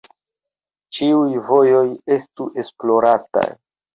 [0.99, 1.83] Ĉiuj vojoj
[2.17, 3.47] estu esplorataj.